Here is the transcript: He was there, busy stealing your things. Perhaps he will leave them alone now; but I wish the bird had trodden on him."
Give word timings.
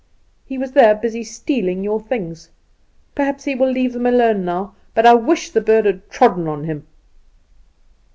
He 0.45 0.57
was 0.57 0.71
there, 0.71 0.95
busy 0.95 1.23
stealing 1.23 1.83
your 1.83 1.99
things. 2.01 2.49
Perhaps 3.13 3.43
he 3.43 3.53
will 3.53 3.69
leave 3.69 3.93
them 3.93 4.07
alone 4.07 4.43
now; 4.43 4.73
but 4.95 5.05
I 5.05 5.13
wish 5.13 5.51
the 5.51 5.61
bird 5.61 5.85
had 5.85 6.09
trodden 6.09 6.47
on 6.47 6.63
him." 6.63 6.87